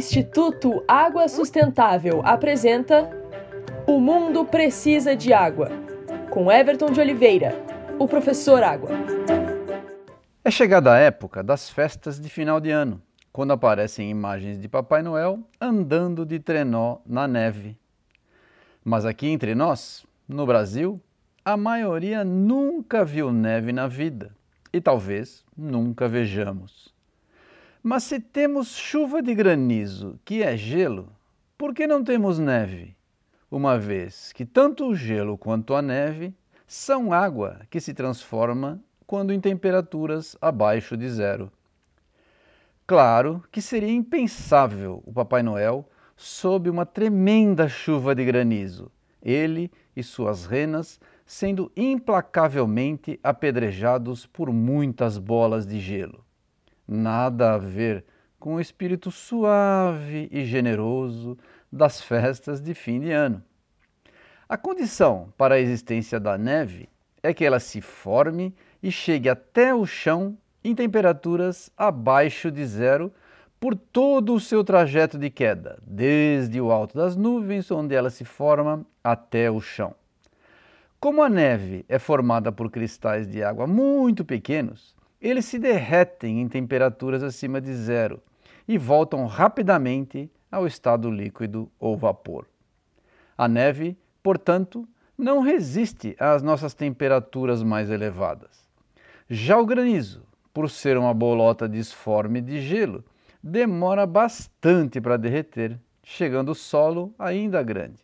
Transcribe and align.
Instituto 0.00 0.82
Água 0.88 1.28
Sustentável 1.28 2.22
apresenta 2.24 3.10
O 3.86 4.00
Mundo 4.00 4.46
Precisa 4.46 5.14
de 5.14 5.30
Água, 5.30 5.68
com 6.30 6.50
Everton 6.50 6.90
de 6.90 6.98
Oliveira, 6.98 7.54
o 7.98 8.08
professor 8.08 8.62
Água. 8.62 8.88
É 10.42 10.50
chegada 10.50 10.94
a 10.94 10.96
época 10.96 11.42
das 11.42 11.68
festas 11.68 12.18
de 12.18 12.30
final 12.30 12.62
de 12.62 12.70
ano, 12.70 13.02
quando 13.30 13.52
aparecem 13.52 14.08
imagens 14.08 14.58
de 14.58 14.68
Papai 14.68 15.02
Noel 15.02 15.38
andando 15.60 16.24
de 16.24 16.40
trenó 16.40 17.00
na 17.04 17.28
neve. 17.28 17.76
Mas 18.82 19.04
aqui 19.04 19.26
entre 19.26 19.54
nós, 19.54 20.06
no 20.26 20.46
Brasil, 20.46 20.98
a 21.44 21.58
maioria 21.58 22.24
nunca 22.24 23.04
viu 23.04 23.30
neve 23.30 23.70
na 23.70 23.86
vida 23.86 24.34
e 24.72 24.80
talvez 24.80 25.44
nunca 25.54 26.08
vejamos. 26.08 26.90
Mas 27.82 28.02
se 28.02 28.20
temos 28.20 28.76
chuva 28.76 29.22
de 29.22 29.34
granizo, 29.34 30.20
que 30.22 30.42
é 30.42 30.54
gelo, 30.54 31.08
por 31.56 31.72
que 31.74 31.86
não 31.86 32.04
temos 32.04 32.38
neve? 32.38 32.94
Uma 33.50 33.78
vez 33.78 34.34
que 34.34 34.44
tanto 34.44 34.86
o 34.86 34.94
gelo 34.94 35.38
quanto 35.38 35.74
a 35.74 35.80
neve 35.80 36.34
são 36.66 37.10
água 37.10 37.62
que 37.70 37.80
se 37.80 37.94
transforma 37.94 38.78
quando 39.06 39.32
em 39.32 39.40
temperaturas 39.40 40.36
abaixo 40.42 40.94
de 40.94 41.08
zero. 41.08 41.50
Claro 42.86 43.42
que 43.50 43.62
seria 43.62 43.90
impensável 43.90 45.02
o 45.06 45.12
Papai 45.14 45.42
Noel 45.42 45.88
sob 46.14 46.68
uma 46.68 46.84
tremenda 46.84 47.66
chuva 47.66 48.14
de 48.14 48.26
granizo, 48.26 48.92
ele 49.22 49.70
e 49.96 50.02
suas 50.02 50.44
renas 50.44 51.00
sendo 51.24 51.72
implacavelmente 51.74 53.18
apedrejados 53.22 54.26
por 54.26 54.52
muitas 54.52 55.16
bolas 55.16 55.66
de 55.66 55.80
gelo 55.80 56.22
nada 56.90 57.54
a 57.54 57.58
ver 57.58 58.04
com 58.38 58.56
o 58.56 58.60
espírito 58.60 59.10
suave 59.10 60.28
e 60.32 60.44
generoso 60.44 61.38
das 61.70 62.02
festas 62.02 62.60
de 62.60 62.74
fim 62.74 62.98
de 62.98 63.12
ano. 63.12 63.42
A 64.48 64.56
condição 64.56 65.32
para 65.38 65.54
a 65.54 65.60
existência 65.60 66.18
da 66.18 66.36
neve 66.36 66.88
é 67.22 67.32
que 67.32 67.44
ela 67.44 67.60
se 67.60 67.80
forme 67.80 68.52
e 68.82 68.90
chegue 68.90 69.28
até 69.28 69.72
o 69.72 69.86
chão 69.86 70.36
em 70.64 70.74
temperaturas 70.74 71.70
abaixo 71.76 72.50
de 72.50 72.66
zero 72.66 73.12
por 73.60 73.76
todo 73.76 74.34
o 74.34 74.40
seu 74.40 74.64
trajeto 74.64 75.18
de 75.18 75.30
queda, 75.30 75.78
desde 75.86 76.60
o 76.60 76.72
alto 76.72 76.96
das 76.96 77.14
nuvens, 77.14 77.70
onde 77.70 77.94
ela 77.94 78.10
se 78.10 78.24
forma, 78.24 78.84
até 79.04 79.50
o 79.50 79.60
chão. 79.60 79.94
Como 80.98 81.22
a 81.22 81.28
neve 81.28 81.84
é 81.88 81.98
formada 81.98 82.50
por 82.50 82.70
cristais 82.70 83.30
de 83.30 83.44
água 83.44 83.66
muito 83.66 84.24
pequenos, 84.24 84.96
eles 85.20 85.44
se 85.44 85.58
derretem 85.58 86.40
em 86.40 86.48
temperaturas 86.48 87.22
acima 87.22 87.60
de 87.60 87.74
zero 87.74 88.22
e 88.66 88.78
voltam 88.78 89.26
rapidamente 89.26 90.30
ao 90.50 90.66
estado 90.66 91.10
líquido 91.10 91.70
ou 91.78 91.96
vapor. 91.96 92.46
A 93.36 93.46
neve, 93.46 93.96
portanto, 94.22 94.88
não 95.16 95.40
resiste 95.40 96.16
às 96.18 96.42
nossas 96.42 96.72
temperaturas 96.72 97.62
mais 97.62 97.90
elevadas. 97.90 98.68
Já 99.28 99.58
o 99.58 99.66
granizo, 99.66 100.22
por 100.52 100.68
ser 100.70 100.96
uma 100.96 101.12
bolota 101.12 101.68
disforme 101.68 102.40
de 102.40 102.60
gelo, 102.60 103.04
demora 103.42 104.06
bastante 104.06 105.00
para 105.00 105.16
derreter, 105.16 105.78
chegando 106.02 106.52
o 106.52 106.54
solo 106.54 107.14
ainda 107.18 107.62
grande. 107.62 108.02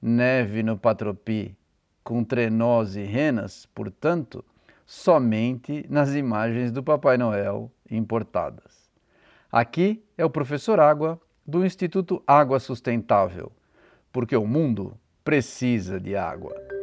Neve 0.00 0.62
no 0.62 0.78
Patropi, 0.78 1.56
com 2.02 2.22
trenós 2.22 2.96
e 2.96 3.02
renas, 3.02 3.66
portanto, 3.74 4.44
somente 4.86 5.86
nas 5.88 6.14
imagens 6.14 6.70
do 6.70 6.82
Papai 6.82 7.16
Noel 7.16 7.70
importadas. 7.90 8.90
Aqui 9.50 10.04
é 10.18 10.24
o 10.24 10.30
professor 10.30 10.80
Água 10.80 11.20
do 11.46 11.64
Instituto 11.64 12.22
Água 12.26 12.58
Sustentável, 12.58 13.52
porque 14.12 14.36
o 14.36 14.46
mundo 14.46 14.98
precisa 15.24 16.00
de 16.00 16.16
água. 16.16 16.73